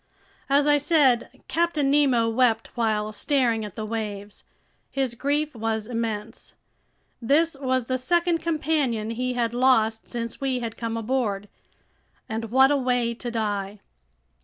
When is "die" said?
13.29-13.77